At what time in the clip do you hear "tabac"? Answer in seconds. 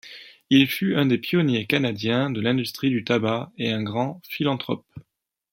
3.03-3.51